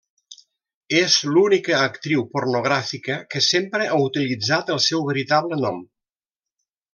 [1.01, 5.79] És l'única actriu pornogràfica que sempre ha utilitzat el seu veritable nom.